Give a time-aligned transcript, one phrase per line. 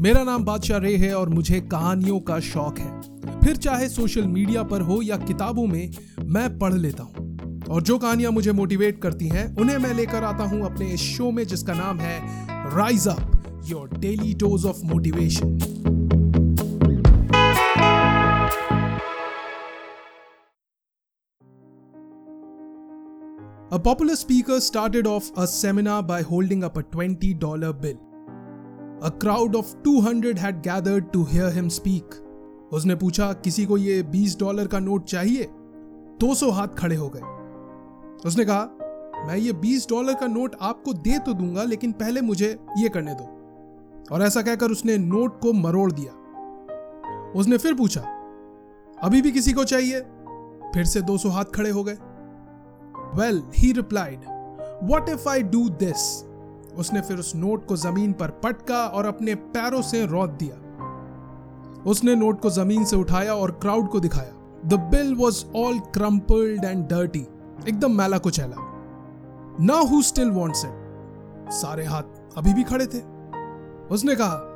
[0.00, 4.62] मेरा नाम बादशाह रे है और मुझे कहानियों का शौक है। फिर चाहे सोशल मीडिया
[4.62, 5.90] पर हो या किताबों में,
[6.24, 10.44] मैं पढ़ लेता हूँ। और जो कहानियाँ मुझे मोटिवेट करती हैं, उन्हें मैं लेकर आता
[10.44, 12.18] हूँ अपने इस शो में जिसका नाम है
[12.76, 15.58] rise up your daily dose of motivation
[23.72, 28.09] A popular speaker started off a seminar by holding up a $20 bill.
[29.02, 32.02] A crowd of 200 had gathered to hear him speak.
[32.72, 35.44] उसने पूछा, किसी को ये 20 डॉलर का नोट चाहिए?
[36.20, 37.20] 200 हाथ खड़े हो गए।
[38.26, 38.64] उसने कहा,
[39.26, 43.14] मैं ये 20 डॉलर का नोट आपको दे तो दूँगा, लेकिन पहले मुझे ये करने
[43.14, 43.24] दो।
[44.14, 46.12] और ऐसा कहकर उसने नोट को मरोड़ दिया।
[47.36, 48.00] उसने फिर पूछा,
[49.02, 50.00] अभी भी किसी को चाहिए?
[50.74, 51.98] फिर से 200 हाथ खड़े हो गए।
[53.14, 54.20] Well he replied
[54.82, 56.29] what if I do this
[56.78, 60.56] उसने फिर उस नोट को ज़मीन पर पटका और अपने पैरों से रौद दिया।
[61.90, 64.32] उसने नोट को ज़मीन से उठाया और क्राउड को दिखाया।
[64.66, 67.26] The bill was all crumpled and dirty
[67.68, 68.66] एकदम मैला कुचैला
[69.60, 73.02] now who still wants it सारे हाथ अभी भी खड़े थे।
[73.94, 74.46] उसने कहा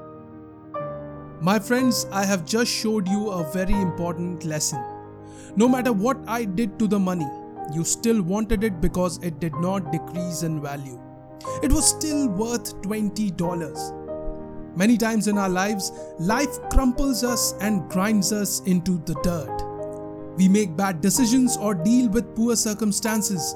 [1.45, 4.85] my friends I have just showed you a very important lesson
[5.59, 7.29] no matter what I did to the money
[7.77, 10.99] you still wanted it because it did not decrease in value.
[11.63, 14.77] It was still worth $20.
[14.77, 20.37] Many times in our lives, life crumples us and grinds us into the dirt.
[20.37, 23.55] We make bad decisions or deal with poor circumstances.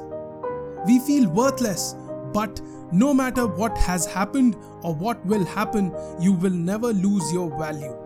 [0.87, 1.97] We feel worthless,
[2.33, 2.61] but
[2.93, 7.97] no matter what has happened or what will happen, you will never lose your value.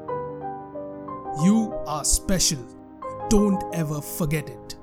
[1.45, 2.59] You are special.
[3.29, 4.77] Don't ever forget it.